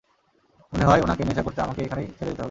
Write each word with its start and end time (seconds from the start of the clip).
মনে 0.73 0.85
হয় 0.85 1.01
ওনাকে 1.01 1.23
নেশা 1.23 1.41
কমাতে 1.41 1.61
আমাকে 1.61 1.79
এখানেই 1.81 2.07
ছেড়ে 2.09 2.15
যেতে 2.21 2.25
হবে। 2.25 2.39